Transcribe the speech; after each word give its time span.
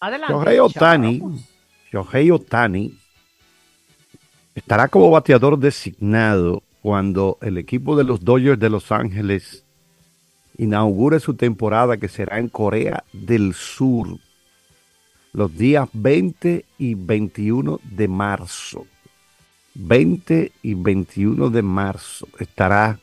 Adelante. 0.00 0.32
Shohei 0.32 0.60
Otani, 0.60 1.20
Shohei 1.92 2.30
Otani 2.30 2.96
estará 4.54 4.86
como 4.88 5.10
bateador 5.10 5.58
designado 5.58 6.62
cuando 6.82 7.38
el 7.42 7.58
equipo 7.58 7.96
de 7.96 8.04
los 8.04 8.24
Dodgers 8.24 8.60
de 8.60 8.70
Los 8.70 8.92
Ángeles 8.92 9.64
inaugure 10.56 11.18
su 11.20 11.34
temporada 11.34 11.96
que 11.96 12.08
será 12.08 12.38
en 12.38 12.48
Corea 12.48 13.04
del 13.12 13.54
Sur 13.54 14.18
los 15.32 15.56
días 15.56 15.88
20 15.92 16.64
y 16.78 16.94
21 16.94 17.80
de 17.84 18.08
marzo. 18.08 18.86
20 19.74 20.52
y 20.62 20.74
21 20.74 21.50
de 21.50 21.62
marzo 21.62 22.26
estará 22.38 22.98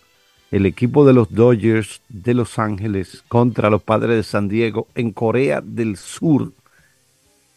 el 0.51 0.65
equipo 0.65 1.05
de 1.05 1.13
los 1.13 1.33
Dodgers 1.33 2.01
de 2.09 2.33
Los 2.33 2.59
Ángeles 2.59 3.23
contra 3.27 3.69
los 3.69 3.81
Padres 3.81 4.17
de 4.17 4.23
San 4.23 4.47
Diego 4.47 4.87
en 4.95 5.11
Corea 5.11 5.61
del 5.61 5.97
Sur. 5.97 6.51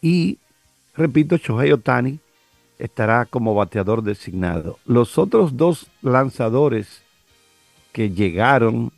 Y, 0.01 0.37
repito, 0.95 1.37
Shohei 1.37 1.71
Otani 1.71 2.19
estará 2.77 3.25
como 3.25 3.53
bateador 3.53 4.03
designado. 4.03 4.79
Los 4.85 5.17
otros 5.17 5.57
dos 5.57 5.87
lanzadores 6.01 7.03
que 7.91 8.09
llegaron 8.09 8.91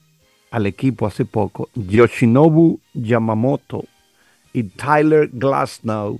al 0.51 0.67
equipo 0.67 1.07
hace 1.07 1.25
poco, 1.25 1.69
Yoshinobu 1.75 2.79
Yamamoto 2.93 3.85
y 4.53 4.63
Tyler 4.63 5.29
Glasnow, 5.31 6.19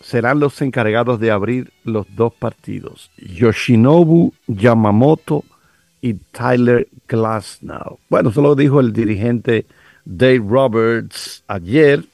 serán 0.00 0.40
los 0.40 0.60
encargados 0.60 1.20
de 1.20 1.30
abrir 1.30 1.72
los 1.84 2.06
dos 2.14 2.32
partidos. 2.34 3.10
Yoshinobu 3.18 4.32
Yamamoto 4.46 5.44
y 6.00 6.14
Tyler 6.14 6.88
Glasnow. 7.06 7.98
Bueno, 8.08 8.30
eso 8.30 8.42
lo 8.42 8.54
dijo 8.54 8.80
el 8.80 8.92
dirigente 8.92 9.66
Dave 10.04 10.42
Roberts 10.46 11.44
ayer, 11.46 12.04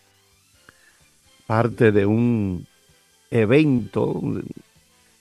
parte 1.46 1.90
de 1.90 2.04
un 2.04 2.66
evento 3.30 4.20
en 4.22 4.44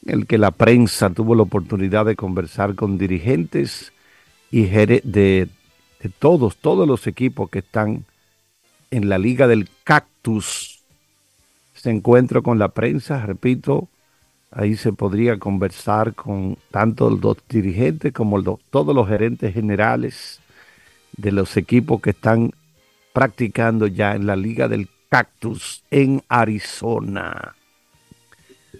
el 0.05 0.27
que 0.27 0.37
la 0.37 0.51
prensa 0.51 1.09
tuvo 1.09 1.35
la 1.35 1.43
oportunidad 1.43 2.05
de 2.05 2.15
conversar 2.15 2.75
con 2.75 2.97
dirigentes 2.97 3.93
y 4.51 4.65
de, 4.65 5.01
de 5.03 5.49
todos, 6.19 6.57
todos 6.57 6.87
los 6.87 7.07
equipos 7.07 7.49
que 7.49 7.59
están 7.59 8.05
en 8.91 9.09
la 9.09 9.17
Liga 9.17 9.47
del 9.47 9.69
Cactus. 9.83 10.81
Se 11.73 11.89
encuentro 11.89 12.43
con 12.43 12.59
la 12.59 12.69
prensa, 12.69 13.25
repito, 13.25 13.87
ahí 14.51 14.75
se 14.75 14.93
podría 14.93 15.37
conversar 15.37 16.13
con 16.13 16.57
tanto 16.71 17.09
los 17.09 17.37
dirigentes 17.49 18.13
como 18.13 18.57
todos 18.69 18.95
los 18.95 19.07
gerentes 19.07 19.53
generales 19.53 20.39
de 21.15 21.31
los 21.31 21.55
equipos 21.57 22.01
que 22.01 22.11
están 22.11 22.51
practicando 23.13 23.87
ya 23.87 24.15
en 24.15 24.25
la 24.27 24.35
Liga 24.35 24.67
del 24.67 24.89
Cactus 25.09 25.83
en 25.91 26.23
Arizona. 26.27 27.55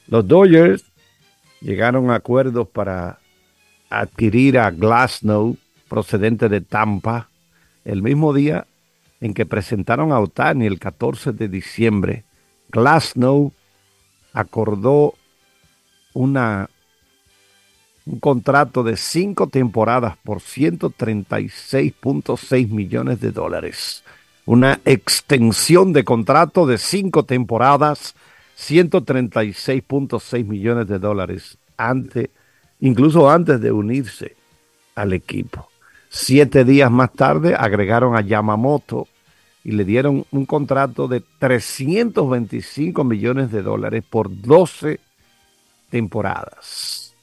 Los 0.08 0.28
Dodgers 0.28 0.86
llegaron 1.62 2.12
a 2.12 2.16
acuerdos 2.16 2.68
para 2.68 3.20
adquirir 3.90 4.60
a 4.60 4.70
Glasnow, 4.72 5.58
procedente 5.88 6.50
de 6.50 6.62
Tampa, 6.62 7.30
el 7.86 8.02
mismo 8.02 8.34
día 8.34 8.68
en 9.22 9.34
que 9.34 9.46
presentaron 9.46 10.12
a 10.12 10.20
Otani 10.20 10.66
el 10.66 10.80
14 10.80 11.32
de 11.32 11.48
diciembre. 11.48 12.26
Glasnow 12.70 13.54
acordó 14.34 15.14
una, 16.14 16.70
un 18.06 18.20
contrato 18.20 18.84
de 18.84 18.98
cinco 18.98 19.48
temporadas 19.48 20.18
por 20.24 20.40
136.6 20.40 22.70
millones 22.70 23.20
de 23.20 23.32
dólares. 23.32 24.04
Una 24.46 24.80
extensión 24.86 25.94
de 25.94 26.04
contrato 26.04 26.68
de 26.68 26.78
cinco 26.78 27.24
temporadas, 27.24 28.14
136.6 28.58 30.46
millones 30.46 30.88
de 30.88 31.00
dólares, 31.00 31.58
antes 31.76 32.30
incluso 32.80 33.30
antes 33.30 33.60
de 33.62 33.72
unirse 33.72 34.36
al 34.96 35.14
equipo. 35.14 35.70
Siete 36.20 36.66
días 36.66 36.90
más 36.90 37.14
tarde 37.14 37.56
agregaron 37.56 38.16
a 38.16 38.22
Yamamoto 38.22 39.08
y 39.64 39.74
le 39.74 39.86
dieron 39.86 40.26
un 40.32 40.48
contrato 40.48 41.08
de 41.08 41.22
325 41.38 43.04
millones 43.04 43.52
de 43.52 43.62
dólares 43.62 44.04
por 44.10 44.42
12 44.42 45.00
temporadas. 45.92 47.14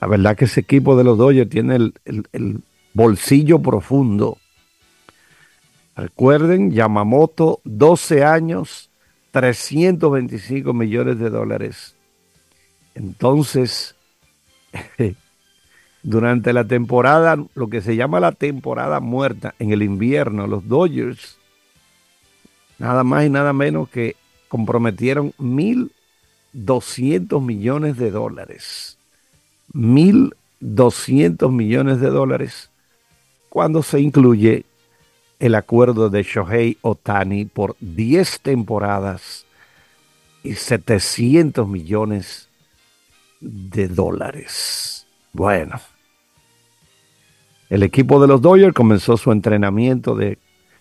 La 0.00 0.08
verdad 0.08 0.36
que 0.36 0.46
ese 0.46 0.60
equipo 0.60 0.96
de 0.96 1.04
los 1.04 1.16
Dodgers 1.16 1.48
tiene 1.48 1.76
el, 1.76 1.94
el 2.04 2.60
bolsillo 2.92 3.60
profundo. 3.60 4.36
Recuerden, 5.94 6.72
Yamamoto, 6.72 7.60
12 7.62 8.24
años, 8.24 8.90
325 9.30 10.74
millones 10.74 11.20
de 11.20 11.30
dólares. 11.30 11.94
Entonces, 12.96 13.94
durante 16.02 16.52
la 16.52 16.64
temporada, 16.64 17.36
lo 17.54 17.68
que 17.68 17.80
se 17.80 17.96
llama 17.96 18.20
la 18.20 18.32
temporada 18.32 19.00
muerta 19.00 19.54
en 19.58 19.72
el 19.72 19.82
invierno, 19.82 20.46
los 20.46 20.68
Dodgers, 20.68 21.38
nada 22.78 23.04
más 23.04 23.24
y 23.24 23.30
nada 23.30 23.52
menos 23.52 23.88
que 23.88 24.16
comprometieron 24.48 25.32
1.200 25.38 27.40
millones 27.40 27.96
de 27.96 28.10
dólares. 28.10 28.98
1.200 29.72 31.50
millones 31.50 32.00
de 32.00 32.10
dólares 32.10 32.70
cuando 33.48 33.82
se 33.82 34.00
incluye 34.00 34.64
el 35.38 35.54
acuerdo 35.54 36.08
de 36.08 36.22
Shohei 36.22 36.78
Otani 36.82 37.44
por 37.44 37.76
10 37.80 38.40
temporadas 38.40 39.44
y 40.42 40.54
700 40.54 41.68
millones 41.68 42.48
de 43.40 43.88
dólares. 43.88 45.06
Bueno, 45.32 45.80
el 47.72 47.82
equipo 47.82 48.20
de 48.20 48.28
los 48.28 48.42
Dodgers 48.42 48.74
comenzó 48.74 49.16
su 49.16 49.32
entrenamiento 49.32 50.14
de 50.14 50.36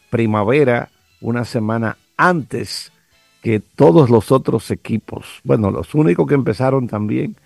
primavera 0.09 0.89
una 1.21 1.45
semana 1.45 1.97
antes 2.17 2.91
que 3.41 3.61
todos 3.61 4.09
los 4.09 4.29
otros 4.33 4.69
equipos. 4.71 5.39
Bueno, 5.45 5.71
los 5.71 5.95
únicos 5.95 6.27
que 6.27 6.33
empezaron 6.33 6.89
también 6.89 7.38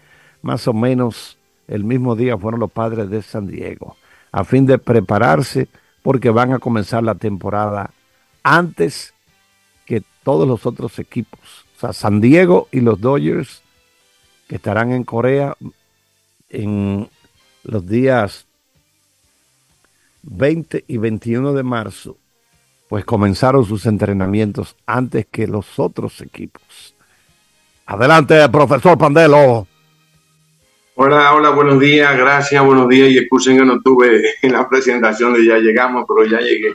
más 0.42 0.68
o 0.68 0.74
menos 0.74 1.38
el 1.68 1.84
mismo 1.84 2.16
día 2.16 2.36
fueron 2.40 2.60
los 2.60 2.72
padres 2.72 3.08
de 3.12 3.22
San 3.22 3.46
Diego, 3.46 3.98
a 4.32 4.44
fin 4.46 4.66
de 4.66 4.80
prepararse 4.80 5.68
porque 6.02 6.32
van 6.32 6.52
a 6.52 6.58
comenzar 6.58 7.04
la 7.04 7.14
temporada 7.14 7.92
antes 8.42 9.14
que 9.86 10.02
todos 10.24 10.48
los 10.48 10.66
otros 10.66 10.98
equipos. 10.98 11.40
O 11.78 11.82
sea, 11.82 11.94
San 11.94 12.20
Diego 12.20 12.68
y 12.72 12.80
los 12.80 13.00
Dodgers 13.00 13.62
que 14.48 14.56
estarán 14.56 14.92
en 14.92 15.04
Corea 15.04 15.56
en 16.50 17.08
los 17.64 17.86
días 17.86 18.45
20 20.26 20.86
y 20.88 20.98
21 20.98 21.54
de 21.54 21.64
marzo, 21.64 22.18
pues 22.90 23.06
comenzaron 23.06 23.66
sus 23.66 23.86
entrenamientos 23.86 24.76
antes 24.86 25.28
que 25.32 25.48
los 25.48 25.80
otros 25.80 26.22
equipos. 26.22 26.96
Adelante, 27.86 28.48
profesor 28.50 28.98
Pandelo. 28.98 29.68
Hola, 30.98 31.34
hola, 31.34 31.50
buenos 31.50 31.80
días, 31.80 32.18
gracias, 32.18 32.64
buenos 32.64 32.88
días 32.88 33.10
y 33.10 33.18
excusen 33.18 33.58
que 33.58 33.66
no 33.66 33.82
tuve 33.82 34.24
en 34.42 34.54
la 34.54 34.68
presentación 34.68 35.34
de 35.34 35.46
ya 35.46 35.58
llegamos, 35.58 36.06
pero 36.08 36.26
ya 36.26 36.40
llegué. 36.40 36.74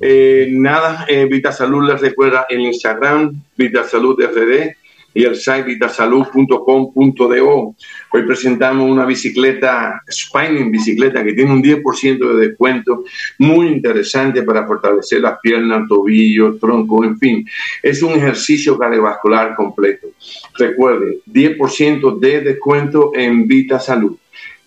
Eh, 0.00 0.48
nada, 0.50 1.04
eh, 1.06 1.26
Vita 1.26 1.52
Salud 1.52 1.86
les 1.86 2.00
recuerda 2.00 2.46
el 2.48 2.60
Instagram, 2.60 3.42
Vita 3.56 3.84
Salud 3.84 4.18
FD, 4.18 4.76
y 5.14 5.24
el 5.24 5.36
site 5.36 5.62
vitasalud.com.do. 5.62 7.76
Hoy 8.12 8.22
presentamos 8.26 8.90
una 8.90 9.04
bicicleta, 9.04 10.02
Spinning 10.10 10.70
bicicleta, 10.70 11.22
que 11.24 11.34
tiene 11.34 11.52
un 11.52 11.62
10% 11.62 12.34
de 12.34 12.48
descuento, 12.48 13.04
muy 13.38 13.68
interesante 13.68 14.42
para 14.42 14.66
fortalecer 14.66 15.20
las 15.20 15.38
piernas, 15.40 15.86
tobillos, 15.88 16.58
tronco, 16.58 17.04
en 17.04 17.18
fin. 17.18 17.46
Es 17.82 18.02
un 18.02 18.12
ejercicio 18.12 18.78
cardiovascular 18.78 19.54
completo. 19.54 20.08
Recuerde, 20.56 21.18
10% 21.26 22.18
de 22.18 22.40
descuento 22.40 23.12
en 23.14 23.46
Vita 23.46 23.78
Salud. 23.78 24.16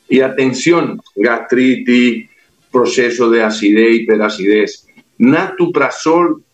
Y 0.07 0.21
atención, 0.21 1.01
gastritis, 1.15 2.30
proceso 2.71 3.27
de 3.30 3.44
acidez, 3.44 4.01
hiperacidez. 4.01 4.88
Natuprazol 5.18 6.44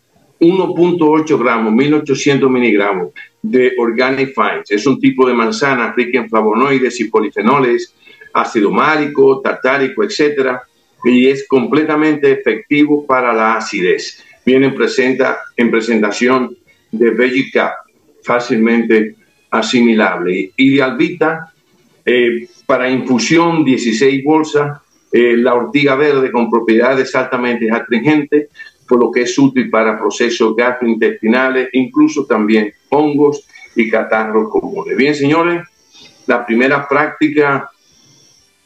1.8 0.42 1.38
gramos, 1.38 1.72
1800 1.72 2.50
miligramos 2.50 3.10
de 3.42 3.74
Organic 3.78 4.34
Fines. 4.34 4.72
Es 4.72 4.88
un 4.88 5.00
tipo 5.00 5.28
de 5.28 5.36
manzana 5.36 5.94
rica 5.94 6.18
en 6.18 6.28
flavonoides 6.28 7.00
y 7.00 7.06
polifenoles, 7.06 7.96
ácido 8.34 8.72
málico, 8.72 9.40
tartárico, 9.40 10.04
etc. 10.04 10.58
Y 11.04 11.28
es 11.28 11.48
completamente 11.48 12.32
efectivo 12.32 13.06
para 13.06 13.32
la 13.34 13.58
acidez. 13.58 14.24
Viene 14.44 14.68
en, 14.68 14.76
presenta, 14.76 15.40
en 15.56 15.70
presentación 15.70 16.58
de 16.92 17.12
Veggie 17.12 17.52
fácilmente 18.24 19.16
asimilable. 19.52 20.52
Ideal 20.58 20.98
Vita, 20.98 21.54
eh, 22.04 22.48
para 22.66 22.90
infusión, 22.90 23.64
16 23.64 24.24
bolsas. 24.24 24.80
Eh, 25.12 25.36
la 25.38 25.54
ortiga 25.54 25.96
verde 25.96 26.32
con 26.32 26.50
propiedades 26.50 27.14
altamente 27.16 27.70
astringentes, 27.70 28.48
por 28.92 29.00
lo 29.00 29.10
que 29.10 29.22
es 29.22 29.40
útil 29.40 29.70
para 29.70 29.98
procesos 29.98 30.54
gastrointestinales, 30.54 31.70
incluso 31.72 32.26
también 32.26 32.74
hongos 32.90 33.48
y 33.74 33.90
catarros 33.90 34.50
comunes. 34.50 34.98
Bien, 34.98 35.16
señores, 35.16 35.66
la 36.28 36.46
primera 36.46 36.86
práctica 36.90 37.70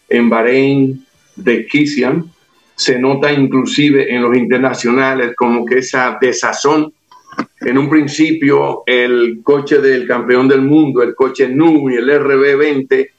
en 0.10 0.28
Bahrein 0.28 1.06
de 1.36 1.68
Kisian 1.68 2.26
se 2.74 2.98
nota 2.98 3.32
inclusive 3.32 4.12
en 4.16 4.24
los 4.24 4.36
internacionales 4.36 5.36
como 5.38 5.64
que 5.64 5.78
esa 5.78 6.18
desazón. 6.20 6.92
En 7.62 7.78
un 7.78 7.88
principio, 7.88 8.82
el 8.88 9.42
coche 9.44 9.78
del 9.78 10.08
campeón 10.08 10.48
del 10.48 10.64
mundo, 10.64 11.04
el 11.04 11.14
coche 11.14 11.50
NU 11.50 11.92
y 11.92 11.98
el 11.98 12.10
RB20, 12.10 13.10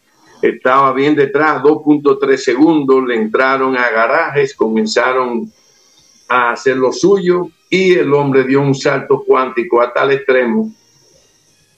estaba 0.42 0.92
bien 0.92 1.14
detrás, 1.14 1.62
2.3 1.62 2.36
segundos, 2.36 3.06
le 3.06 3.14
entraron 3.14 3.76
a 3.76 3.90
garajes, 3.90 4.54
comenzaron 4.54 5.52
a 6.28 6.50
hacer 6.50 6.76
lo 6.76 6.92
suyo 6.92 7.48
y 7.70 7.94
el 7.94 8.12
hombre 8.12 8.44
dio 8.44 8.60
un 8.60 8.74
salto 8.74 9.22
cuántico 9.26 9.80
a 9.80 9.92
tal 9.92 10.12
extremo 10.12 10.72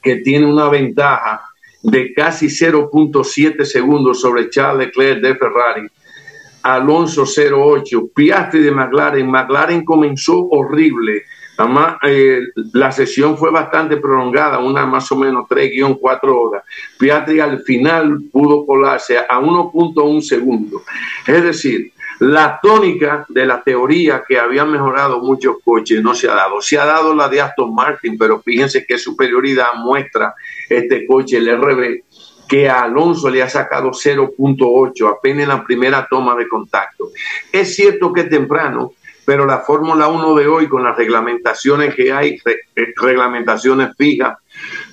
que 0.02 0.16
tiene 0.16 0.46
una 0.46 0.68
ventaja 0.68 1.42
de 1.82 2.12
casi 2.12 2.46
0.7 2.46 3.64
segundos 3.64 4.20
sobre 4.20 4.50
Charles 4.50 4.88
Leclerc 4.88 5.20
de 5.20 5.36
Ferrari. 5.36 5.88
Alonso 6.62 7.24
08, 7.24 8.10
Piastri 8.14 8.60
de 8.60 8.70
McLaren. 8.70 9.30
McLaren 9.30 9.84
comenzó 9.84 10.48
horrible. 10.48 11.22
Además, 11.56 11.96
eh, 12.02 12.40
la 12.72 12.92
sesión 12.92 13.36
fue 13.36 13.50
bastante 13.50 13.96
prolongada, 13.96 14.58
una 14.58 14.86
más 14.86 15.10
o 15.10 15.16
menos 15.16 15.48
3-4 15.48 16.18
horas. 16.24 16.64
Piastri 16.98 17.40
al 17.40 17.60
final 17.60 18.22
pudo 18.30 18.64
colarse 18.64 19.18
a 19.18 19.40
1.1 19.40 20.20
segundo. 20.20 20.82
Es 21.26 21.42
decir, 21.42 21.92
la 22.20 22.58
tónica 22.60 23.24
de 23.28 23.46
la 23.46 23.62
teoría 23.62 24.24
que 24.26 24.38
habían 24.38 24.70
mejorado 24.70 25.20
muchos 25.20 25.56
coches 25.64 26.02
no 26.02 26.14
se 26.14 26.28
ha 26.28 26.34
dado. 26.34 26.60
Se 26.60 26.78
ha 26.78 26.84
dado 26.84 27.14
la 27.14 27.28
de 27.28 27.40
Aston 27.40 27.74
Martin, 27.74 28.18
pero 28.18 28.40
fíjense 28.40 28.84
qué 28.86 28.98
superioridad 28.98 29.74
muestra 29.76 30.34
este 30.68 31.06
coche, 31.06 31.36
el 31.36 31.56
RB, 31.56 32.02
que 32.48 32.68
a 32.68 32.82
Alonso 32.82 33.28
le 33.28 33.42
ha 33.42 33.48
sacado 33.48 33.90
0.8 33.90 35.10
apenas 35.10 35.42
en 35.44 35.48
la 35.48 35.64
primera 35.64 36.06
toma 36.08 36.34
de 36.34 36.48
contacto. 36.48 37.10
Es 37.52 37.76
cierto 37.76 38.12
que 38.12 38.22
es 38.22 38.30
temprano, 38.30 38.92
pero 39.24 39.44
la 39.44 39.58
Fórmula 39.58 40.08
1 40.08 40.34
de 40.34 40.46
hoy, 40.48 40.68
con 40.68 40.82
las 40.82 40.96
reglamentaciones 40.96 41.94
que 41.94 42.10
hay, 42.12 42.40
reglamentaciones 42.96 43.94
fijas, 43.96 44.38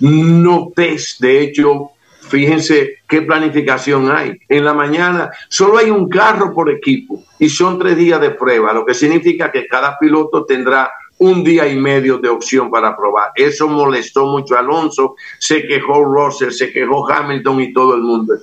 no 0.02 0.74
es, 0.76 1.16
de 1.20 1.42
hecho, 1.42 1.92
Fíjense 2.30 3.00
qué 3.08 3.22
planificación 3.22 4.12
hay. 4.12 4.38
En 4.50 4.66
la 4.66 4.74
mañana 4.74 5.30
solo 5.50 5.78
hay 5.78 5.90
un 5.90 6.10
carro 6.10 6.54
por 6.54 6.70
equipo 6.70 7.24
y 7.40 7.50
son 7.50 7.78
tres 7.78 7.96
días 7.98 8.20
de 8.20 8.32
prueba, 8.32 8.74
lo 8.74 8.86
que 8.86 8.94
significa 8.94 9.52
que 9.52 9.68
cada 9.68 9.98
piloto 10.00 10.46
tendrá 10.46 10.92
un 11.18 11.44
día 11.44 11.68
y 11.68 11.78
medio 11.78 12.18
de 12.18 12.30
opción 12.30 12.70
para 12.70 12.96
probar. 12.96 13.32
Eso 13.36 13.68
molestó 13.68 14.26
mucho 14.26 14.56
a 14.56 14.60
Alonso, 14.60 15.16
se 15.40 15.66
quejó 15.66 16.04
Russell, 16.04 16.52
se 16.52 16.72
quejó 16.72 17.10
Hamilton 17.10 17.62
y 17.62 17.74
todo 17.74 17.96
el 17.96 18.02
mundo. 18.02 18.36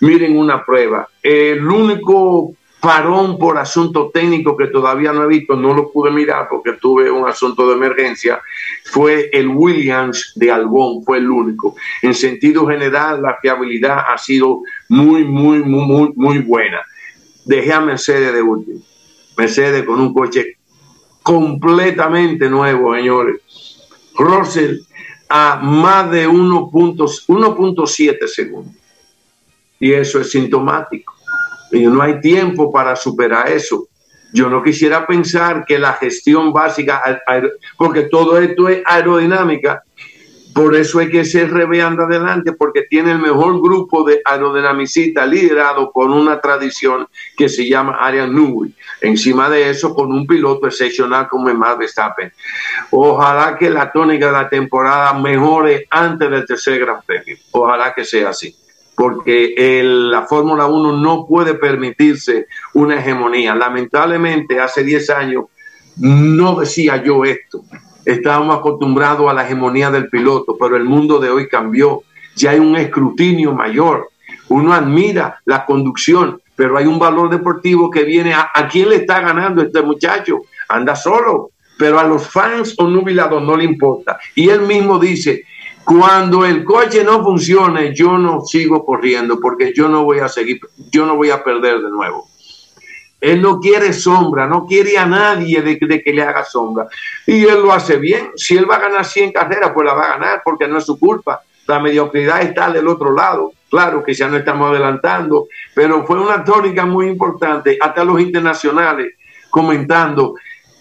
Miren 0.00 0.36
una 0.36 0.64
prueba. 0.64 1.08
El 1.22 1.66
único 1.66 2.54
parón 2.82 3.38
por 3.38 3.58
asunto 3.58 4.10
técnico 4.12 4.56
que 4.56 4.66
todavía 4.66 5.12
no 5.12 5.22
he 5.22 5.28
visto, 5.28 5.54
no 5.54 5.72
lo 5.72 5.92
pude 5.92 6.10
mirar 6.10 6.48
porque 6.50 6.72
tuve 6.72 7.08
un 7.08 7.28
asunto 7.28 7.68
de 7.68 7.74
emergencia, 7.74 8.42
fue 8.86 9.30
el 9.32 9.46
Williams 9.46 10.32
de 10.34 10.50
Albón, 10.50 11.04
fue 11.04 11.18
el 11.18 11.30
único. 11.30 11.76
En 12.02 12.12
sentido 12.12 12.66
general, 12.66 13.22
la 13.22 13.36
fiabilidad 13.40 13.98
ha 14.12 14.18
sido 14.18 14.62
muy, 14.88 15.24
muy, 15.24 15.60
muy, 15.60 15.84
muy, 15.84 16.12
muy 16.16 16.38
buena. 16.40 16.82
Dejé 17.44 17.72
a 17.72 17.80
Mercedes 17.80 18.34
de 18.34 18.42
último. 18.42 18.80
Mercedes 19.36 19.84
con 19.84 20.00
un 20.00 20.12
coche 20.12 20.56
completamente 21.22 22.50
nuevo, 22.50 22.96
señores. 22.96 23.36
Russell 24.16 24.78
a 25.28 25.60
más 25.62 26.10
de 26.10 26.28
1.7 26.28 28.26
segundos. 28.26 28.74
Y 29.78 29.92
eso 29.92 30.20
es 30.20 30.32
sintomático 30.32 31.21
y 31.72 31.86
no 31.86 32.02
hay 32.02 32.20
tiempo 32.20 32.70
para 32.70 32.94
superar 32.94 33.48
eso. 33.48 33.88
Yo 34.32 34.48
no 34.48 34.62
quisiera 34.62 35.06
pensar 35.06 35.64
que 35.66 35.78
la 35.78 35.92
gestión 35.94 36.52
básica, 36.52 37.02
porque 37.76 38.02
todo 38.04 38.38
esto 38.38 38.68
es 38.68 38.82
aerodinámica, 38.86 39.82
por 40.54 40.74
eso 40.74 40.98
hay 40.98 41.10
que 41.10 41.24
ser 41.24 41.50
reveando 41.50 42.02
adelante, 42.02 42.52
porque 42.52 42.82
tiene 42.82 43.12
el 43.12 43.18
mejor 43.18 43.60
grupo 43.60 44.04
de 44.04 44.20
aerodinamicistas 44.24 45.28
liderado 45.28 45.90
por 45.92 46.10
una 46.10 46.40
tradición 46.40 47.06
que 47.36 47.48
se 47.48 47.66
llama 47.66 47.96
Ariane 48.00 48.34
Newey. 48.34 48.74
Encima 49.00 49.48
de 49.48 49.70
eso, 49.70 49.94
con 49.94 50.12
un 50.12 50.26
piloto 50.26 50.66
excepcional 50.66 51.28
como 51.28 51.48
el 51.48 51.56
Max 51.56 51.78
Verstappen. 51.78 52.32
Ojalá 52.90 53.56
que 53.56 53.70
la 53.70 53.90
tónica 53.90 54.26
de 54.26 54.32
la 54.32 54.48
temporada 54.48 55.14
mejore 55.14 55.86
antes 55.90 56.30
del 56.30 56.46
tercer 56.46 56.80
Gran 56.80 57.00
Premio. 57.02 57.36
Ojalá 57.52 57.94
que 57.94 58.04
sea 58.04 58.30
así 58.30 58.54
porque 58.94 59.54
la 59.84 60.22
Fórmula 60.22 60.66
1 60.66 60.98
no 60.98 61.26
puede 61.26 61.54
permitirse 61.54 62.46
una 62.74 62.98
hegemonía. 62.98 63.54
Lamentablemente, 63.54 64.60
hace 64.60 64.84
10 64.84 65.10
años 65.10 65.44
no 65.96 66.60
decía 66.60 67.02
yo 67.02 67.24
esto. 67.24 67.62
Estábamos 68.04 68.58
acostumbrados 68.58 69.30
a 69.30 69.34
la 69.34 69.44
hegemonía 69.44 69.90
del 69.90 70.08
piloto, 70.08 70.56
pero 70.58 70.76
el 70.76 70.84
mundo 70.84 71.18
de 71.18 71.30
hoy 71.30 71.48
cambió. 71.48 72.02
Ya 72.36 72.50
hay 72.50 72.58
un 72.58 72.76
escrutinio 72.76 73.52
mayor. 73.52 74.08
Uno 74.48 74.72
admira 74.72 75.40
la 75.44 75.64
conducción, 75.64 76.40
pero 76.56 76.76
hay 76.76 76.86
un 76.86 76.98
valor 76.98 77.30
deportivo 77.30 77.90
que 77.90 78.04
viene 78.04 78.34
a, 78.34 78.50
a 78.54 78.68
quién 78.68 78.88
le 78.88 78.96
está 78.96 79.20
ganando 79.20 79.62
este 79.62 79.82
muchacho. 79.82 80.40
Anda 80.68 80.96
solo, 80.96 81.50
pero 81.78 81.98
a 81.98 82.04
los 82.04 82.28
fans 82.28 82.74
o 82.78 82.84
nubilados 82.84 83.42
no 83.42 83.56
le 83.56 83.64
importa. 83.64 84.18
Y 84.34 84.48
él 84.48 84.62
mismo 84.62 84.98
dice, 84.98 85.44
cuando 85.84 86.44
el 86.44 86.64
coche 86.64 87.02
no 87.04 87.22
funcione, 87.22 87.94
yo 87.94 88.16
no 88.16 88.42
sigo 88.42 88.84
corriendo 88.84 89.40
porque 89.40 89.72
yo 89.74 89.88
no 89.88 90.04
voy 90.04 90.20
a 90.20 90.28
seguir, 90.28 90.60
yo 90.90 91.06
no 91.06 91.16
voy 91.16 91.30
a 91.30 91.42
perder 91.42 91.80
de 91.80 91.90
nuevo. 91.90 92.28
Él 93.20 93.40
no 93.40 93.60
quiere 93.60 93.92
sombra, 93.92 94.48
no 94.48 94.66
quiere 94.66 94.98
a 94.98 95.06
nadie 95.06 95.62
de, 95.62 95.78
que 95.78 96.12
le 96.12 96.22
haga 96.22 96.44
sombra. 96.44 96.88
Y 97.24 97.44
él 97.44 97.62
lo 97.62 97.72
hace 97.72 97.96
bien. 97.96 98.32
Si 98.34 98.56
él 98.56 98.68
va 98.68 98.76
a 98.76 98.80
ganar 98.80 99.04
100 99.04 99.30
carreras, 99.30 99.70
pues 99.72 99.86
la 99.86 99.94
va 99.94 100.06
a 100.06 100.18
ganar 100.18 100.42
porque 100.44 100.66
no 100.66 100.78
es 100.78 100.84
su 100.84 100.98
culpa. 100.98 101.40
La 101.68 101.78
mediocridad 101.78 102.42
está 102.42 102.70
del 102.72 102.88
otro 102.88 103.12
lado. 103.12 103.52
Claro 103.70 104.02
que 104.02 104.12
ya 104.12 104.26
no 104.26 104.36
estamos 104.36 104.70
adelantando, 104.70 105.46
pero 105.72 106.04
fue 106.04 106.20
una 106.20 106.42
tónica 106.42 106.84
muy 106.84 107.06
importante. 107.06 107.78
Hasta 107.80 108.04
los 108.04 108.20
internacionales 108.20 109.14
comentando 109.50 110.34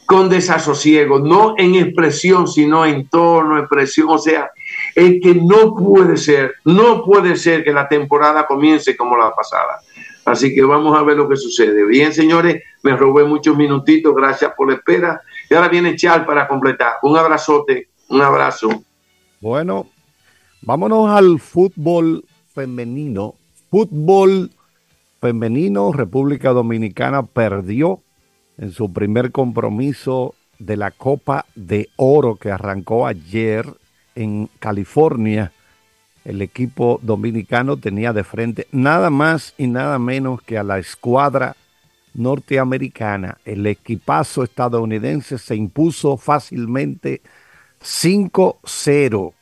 con 0.07 0.27
desasosiego, 0.27 1.19
no 1.19 1.53
en 1.57 1.75
expresión, 1.75 2.47
sino 2.47 2.85
en 2.87 3.07
tono, 3.07 3.59
expresión. 3.59 4.07
O 4.09 4.17
sea, 4.17 4.49
es 4.95 5.21
que 5.21 5.35
no 5.35 5.73
puede 5.73 6.17
ser, 6.17 6.55
no 6.65 7.03
puede 7.03 7.35
ser 7.35 7.63
que 7.63 7.71
la 7.71 7.87
temporada 7.87 8.45
comience 8.45 8.95
como 8.95 9.17
la 9.17 9.33
pasada. 9.33 9.79
Así 10.25 10.53
que 10.53 10.63
vamos 10.63 10.97
a 10.97 11.03
ver 11.03 11.17
lo 11.17 11.27
que 11.27 11.35
sucede. 11.35 11.85
Bien, 11.85 12.13
señores, 12.13 12.61
me 12.83 12.95
robé 12.95 13.23
muchos 13.23 13.57
minutitos, 13.57 14.15
gracias 14.15 14.51
por 14.55 14.69
la 14.69 14.75
espera. 14.75 15.21
Y 15.49 15.53
ahora 15.53 15.67
viene 15.67 15.95
Chal 15.95 16.25
para 16.25 16.47
completar. 16.47 16.95
Un 17.01 17.17
abrazote, 17.17 17.89
un 18.09 18.21
abrazo. 18.21 18.69
Bueno, 19.39 19.87
vámonos 20.61 21.09
al 21.09 21.39
fútbol 21.39 22.23
femenino. 22.53 23.35
Fútbol 23.69 24.51
femenino, 25.19 25.91
República 25.91 26.51
Dominicana 26.51 27.23
perdió 27.23 28.01
en 28.57 28.71
su 28.71 28.93
primer 28.93 29.31
compromiso 29.31 30.35
de 30.59 30.77
la 30.77 30.91
Copa 30.91 31.45
de 31.55 31.89
Oro 31.95 32.35
que 32.35 32.51
arrancó 32.51 33.07
ayer 33.07 33.65
en 34.15 34.49
California. 34.59 35.51
El 36.23 36.41
equipo 36.41 36.99
dominicano 37.01 37.77
tenía 37.77 38.13
de 38.13 38.23
frente 38.23 38.67
nada 38.71 39.09
más 39.09 39.53
y 39.57 39.67
nada 39.67 39.97
menos 39.97 40.41
que 40.41 40.57
a 40.57 40.63
la 40.63 40.77
escuadra 40.77 41.55
norteamericana. 42.13 43.37
El 43.45 43.65
equipazo 43.65 44.43
estadounidense 44.43 45.37
se 45.37 45.55
impuso 45.55 46.17
fácilmente 46.17 47.21
5-0. 47.81 49.33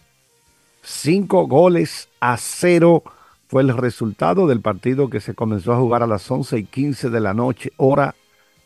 Cinco 0.81 1.47
goles 1.47 2.09
a 2.19 2.38
cero 2.38 3.03
fue 3.47 3.63
el 3.63 3.75
resultado 3.75 4.47
del 4.47 4.61
partido 4.61 5.09
que 5.09 5.19
se 5.19 5.33
comenzó 5.33 5.73
a 5.73 5.77
jugar 5.77 6.03
a 6.03 6.07
las 6.07 6.29
11 6.29 6.59
y 6.59 6.63
15 6.65 7.09
de 7.09 7.19
la 7.19 7.33
noche, 7.33 7.71
hora 7.77 8.15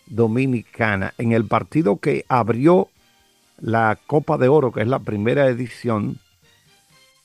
dominicana. 0.05 1.13
En 1.17 1.31
el 1.31 1.45
partido 1.45 1.97
que 1.97 2.25
abrió 2.27 2.89
la 3.63 3.97
Copa 4.07 4.37
de 4.37 4.49
Oro, 4.49 4.73
que 4.73 4.81
es 4.81 4.87
la 4.89 4.99
primera 4.99 5.47
edición, 5.47 6.19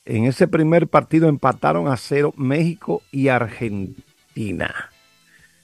en 0.05 0.25
ese 0.25 0.47
primer 0.47 0.87
partido 0.87 1.29
empataron 1.29 1.89
a 1.89 1.97
cero 1.97 2.33
México 2.37 3.03
y 3.11 3.27
Argentina. 3.27 4.73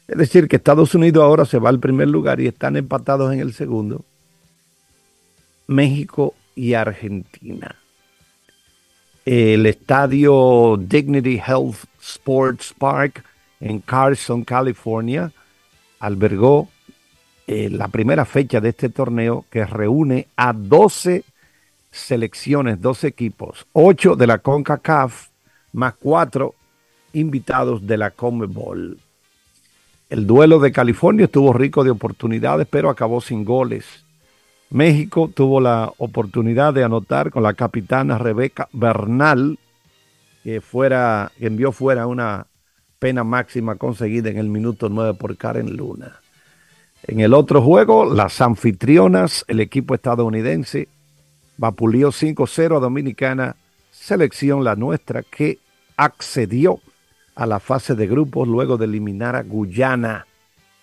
Es 0.09 0.19
decir, 0.19 0.49
que 0.49 0.57
Estados 0.57 0.97
Unidos 0.97 1.23
ahora 1.23 1.45
se 1.45 1.61
va 1.61 1.69
al 1.69 1.78
primer 1.78 2.09
lugar 2.09 2.40
y 2.40 2.49
están 2.49 2.76
empatados 2.76 3.33
en 3.33 3.38
el 3.38 3.54
segundo. 3.54 4.04
México 5.69 6.35
y 6.57 6.75
Argentina. 6.75 7.76
El 9.25 9.66
estadio 9.66 10.76
Dignity 10.76 11.37
Health 11.37 11.85
Sports 12.02 12.75
Park 12.76 13.25
en 13.61 13.78
Carson, 13.78 14.43
California, 14.43 15.33
albergó 16.00 16.69
eh, 17.46 17.68
la 17.70 17.88
primera 17.88 18.24
fecha 18.24 18.60
de 18.60 18.70
este 18.70 18.88
torneo 18.88 19.44
que 19.50 19.66
reúne 19.66 20.28
a 20.36 20.52
12 20.52 21.24
selecciones, 21.90 22.80
12 22.80 23.06
equipos, 23.06 23.66
8 23.72 24.16
de 24.16 24.26
la 24.26 24.38
CONCACAF 24.38 25.28
más 25.72 25.94
4 26.00 26.54
invitados 27.12 27.86
de 27.86 27.96
la 27.96 28.10
CONMEBOL. 28.10 28.98
El 30.08 30.26
duelo 30.26 30.58
de 30.58 30.72
California 30.72 31.24
estuvo 31.24 31.52
rico 31.52 31.84
de 31.84 31.90
oportunidades, 31.90 32.66
pero 32.70 32.88
acabó 32.88 33.20
sin 33.20 33.44
goles. 33.44 34.04
México 34.70 35.30
tuvo 35.32 35.60
la 35.60 35.92
oportunidad 35.98 36.72
de 36.72 36.84
anotar 36.84 37.30
con 37.30 37.42
la 37.42 37.54
capitana 37.54 38.18
Rebeca 38.18 38.68
Bernal, 38.72 39.58
que, 40.42 40.60
fuera, 40.60 41.30
que 41.38 41.46
envió 41.46 41.72
fuera 41.72 42.06
una 42.06 42.46
pena 42.98 43.22
máxima 43.22 43.76
conseguida 43.76 44.30
en 44.30 44.38
el 44.38 44.48
minuto 44.48 44.88
9 44.88 45.14
por 45.14 45.36
Karen 45.36 45.76
Luna. 45.76 46.20
En 47.06 47.20
el 47.20 47.34
otro 47.34 47.61
juego, 47.61 48.06
las 48.06 48.40
anfitrionas, 48.40 49.44
el 49.46 49.61
equipo 49.61 49.94
estadounidense, 49.94 50.88
vapuleó 51.58 52.11
5-0 52.11 52.78
a 52.78 52.80
Dominicana, 52.80 53.56
selección 53.90 54.64
la 54.64 54.75
nuestra 54.75 55.23
que 55.23 55.58
accedió 55.99 56.80
a 57.34 57.44
la 57.44 57.61
fase 57.61 57.94
de 57.94 58.06
grupos 58.06 58.49
luego 58.49 58.78
de 58.78 58.87
eliminar 58.87 59.37
a 59.37 59.42
Guyana. 59.42 60.26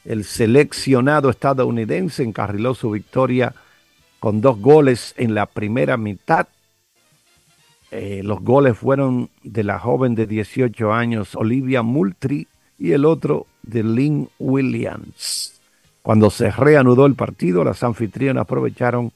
El 0.05 0.23
seleccionado 0.23 1.31
estadounidense 1.31 2.21
encarriló 2.21 2.75
su 2.75 2.91
victoria 2.91 3.55
con 4.19 4.41
dos 4.41 4.59
goles 4.59 5.15
en 5.17 5.33
la 5.33 5.47
primera 5.47 5.97
mitad. 5.97 6.47
Eh, 7.89 8.21
los 8.23 8.41
goles 8.41 8.77
fueron 8.77 9.31
de 9.41 9.63
la 9.63 9.79
joven 9.79 10.13
de 10.13 10.27
18 10.27 10.93
años 10.93 11.35
Olivia 11.35 11.81
Moultrie 11.81 12.47
y 12.77 12.91
el 12.91 13.05
otro 13.05 13.47
de 13.63 13.83
Lynn 13.83 14.29
Williams. 14.37 15.60
Cuando 16.01 16.29
se 16.29 16.51
reanudó 16.51 17.05
el 17.05 17.15
partido, 17.15 17.63
las 17.63 17.83
anfitrionas 17.83 18.41
aprovecharon 18.41 19.11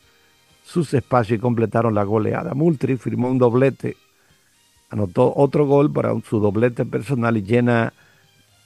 sus 0.64 0.94
espacios 0.94 1.40
y 1.40 1.42
completaron 1.42 1.96
la 1.96 2.04
goleada. 2.04 2.54
Moultrie 2.54 2.98
firmó 2.98 3.30
un 3.30 3.38
doblete 3.38 3.98
anotó 4.90 5.34
otro 5.36 5.66
gol 5.66 5.92
para 5.92 6.14
su 6.22 6.40
doblete 6.40 6.86
personal 6.86 7.38
y 7.38 7.44
llena 7.44 7.94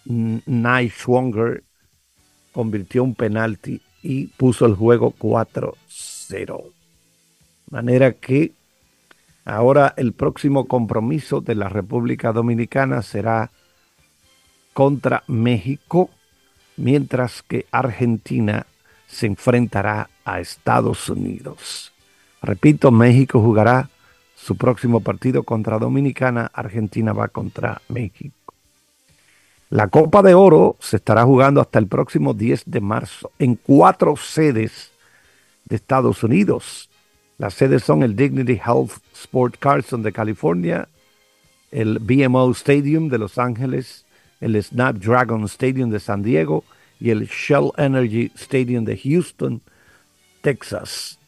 Schwanger 0.06 1.64
convirtió 2.52 3.04
un 3.04 3.16
penalti 3.16 3.82
y 4.02 4.28
puso 4.28 4.66
el 4.66 4.76
juego 4.76 5.14
4-0. 5.18 6.64
Manera 7.70 8.14
que 8.14 8.54
ahora 9.46 9.94
el 9.98 10.14
próximo 10.14 10.68
compromiso 10.68 11.42
de 11.42 11.56
la 11.56 11.70
República 11.70 12.32
Dominicana 12.32 13.02
será 13.02 13.52
contra 14.74 15.24
México, 15.28 16.10
mientras 16.80 17.44
que 17.44 17.66
Argentina 17.72 18.66
se 19.08 19.28
enfrentará 19.28 20.10
a 20.24 20.40
Estados 20.40 21.10
Unidos. 21.10 21.92
Repito, 22.42 22.92
México 22.92 23.42
jugará 23.42 23.90
su 24.36 24.56
próximo 24.56 25.02
partido 25.02 25.44
contra 25.44 25.78
Dominicana, 25.78 26.50
Argentina 26.54 27.12
va 27.12 27.28
contra 27.28 27.82
México. 27.90 28.36
La 29.70 29.88
Copa 29.88 30.24
de 30.24 30.34
Oro 30.34 30.78
se 30.80 30.96
estará 30.96 31.24
jugando 31.26 31.62
hasta 31.62 31.78
el 31.78 31.88
próximo 31.88 32.34
10 32.34 32.64
de 32.66 32.82
marzo 32.82 33.32
en 33.38 33.56
cuatro 33.56 34.16
sedes 34.16 34.92
de 35.66 35.76
Estados 35.76 36.24
Unidos. 36.24 36.90
Las 37.38 37.54
sedes 37.54 37.84
son 37.84 38.02
el 38.02 38.16
Dignity 38.16 38.54
Health 38.54 38.94
Sport 39.14 39.58
Carson 39.60 40.02
de 40.02 40.12
California, 40.12 40.88
el 41.72 42.00
BMO 42.00 42.50
Stadium 42.52 43.10
de 43.10 43.18
Los 43.20 43.38
Ángeles, 43.38 44.06
el 44.40 44.62
Snapdragon 44.62 45.44
Stadium 45.46 45.90
de 45.90 46.00
San 46.00 46.24
Diego 46.24 46.64
y 47.00 47.10
el 47.12 47.28
Shell 47.28 47.72
Energy 47.78 48.32
Stadium 48.36 48.86
de 48.86 48.98
Houston, 48.98 49.62
Texas. 50.42 51.20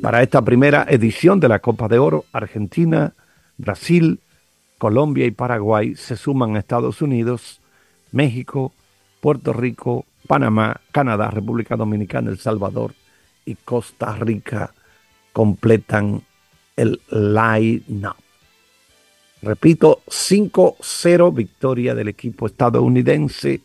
Para 0.00 0.22
esta 0.22 0.42
primera 0.42 0.86
edición 0.88 1.40
de 1.40 1.48
la 1.48 1.58
Copa 1.60 1.88
de 1.88 1.98
Oro, 1.98 2.24
Argentina, 2.32 3.14
Brasil, 3.56 4.20
Colombia 4.78 5.24
y 5.26 5.30
Paraguay 5.30 5.94
se 5.94 6.16
suman 6.16 6.56
a 6.56 6.58
Estados 6.58 7.00
Unidos, 7.00 7.60
México, 8.12 8.72
Puerto 9.20 9.52
Rico, 9.52 10.04
Panamá, 10.26 10.80
Canadá, 10.92 11.30
República 11.30 11.76
Dominicana, 11.76 12.30
El 12.30 12.38
Salvador 12.38 12.92
y 13.44 13.54
Costa 13.54 14.14
Rica 14.16 14.72
completan 15.32 16.22
el 16.76 17.00
line-up. 17.10 18.25
Repito, 19.42 20.02
5-0 20.08 21.34
victoria 21.34 21.94
del 21.94 22.08
equipo 22.08 22.46
estadounidense 22.46 23.60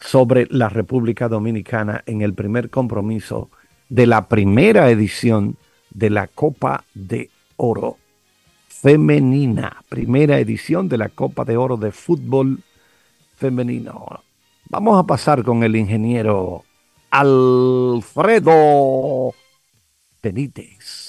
sobre 0.00 0.46
la 0.50 0.68
República 0.68 1.28
Dominicana 1.28 2.02
en 2.06 2.22
el 2.22 2.34
primer 2.34 2.70
compromiso 2.70 3.50
de 3.88 4.06
la 4.06 4.28
primera 4.28 4.90
edición 4.90 5.56
de 5.90 6.10
la 6.10 6.26
Copa 6.26 6.84
de 6.94 7.30
Oro 7.56 7.98
femenina, 8.68 9.82
primera 9.88 10.38
edición 10.38 10.88
de 10.88 10.98
la 10.98 11.08
Copa 11.08 11.44
de 11.44 11.56
Oro 11.56 11.78
de 11.78 11.90
fútbol 11.90 12.58
femenino. 13.36 14.22
Vamos 14.68 14.98
a 14.98 15.06
pasar 15.06 15.42
con 15.42 15.62
el 15.62 15.74
ingeniero 15.76 16.64
Alfredo 17.10 18.52
Benítez. 20.22 21.03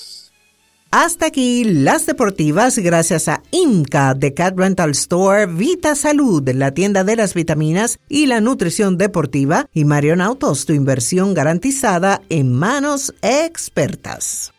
Hasta 0.98 1.26
aquí 1.26 1.66
las 1.66 2.06
deportivas 2.06 2.78
gracias 2.78 3.28
a 3.28 3.44
IMCA 3.52 4.14
de 4.14 4.34
Cat 4.34 4.58
Rental 4.58 4.92
Store, 4.92 5.46
Vita 5.46 5.94
Salud, 5.94 6.50
la 6.52 6.74
tienda 6.74 7.04
de 7.04 7.18
las 7.18 7.34
vitaminas 7.34 8.00
y 8.08 8.28
la 8.28 8.40
nutrición 8.40 8.98
deportiva 8.98 9.68
y 9.74 9.84
Marion 9.84 10.22
Autos, 10.22 10.66
tu 10.66 10.72
inversión 10.72 11.34
garantizada 11.34 12.22
en 12.30 12.54
manos 12.54 13.14
expertas. 13.22 14.55